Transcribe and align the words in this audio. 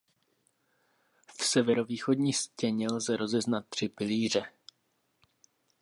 V 1.37 1.43
severovýchodní 1.45 2.33
stěně 2.33 2.87
lze 2.93 3.17
rozeznat 3.17 3.65
tři 3.69 3.89
pilíře. 3.89 4.43